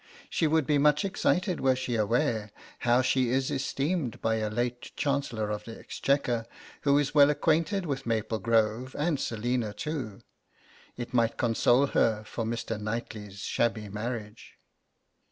She 0.31 0.47
would 0.47 0.65
be 0.65 0.79
much 0.79 1.05
excited 1.05 1.59
were 1.59 1.75
she 1.75 1.95
aware 1.95 2.49
how 2.79 3.03
she 3.03 3.29
is 3.29 3.51
esteemed 3.51 4.19
by 4.19 4.37
a 4.37 4.49
late 4.49 4.91
Chancellor 4.95 5.51
of 5.51 5.65
the 5.65 5.77
Exchequer, 5.77 6.47
who 6.81 6.97
is 6.97 7.13
well 7.13 7.29
acquainted 7.29 7.85
with 7.85 8.07
Maple 8.07 8.39
Grove 8.39 8.95
and 8.97 9.19
Selina 9.19 9.73
too. 9.75 10.21
It 10.97 11.13
might 11.13 11.37
console 11.37 11.85
her 11.85 12.23
for 12.23 12.45
Mr. 12.45 12.81
Knightly's 12.81 13.41
shabby 13.41 13.89
marriage. 13.89 14.57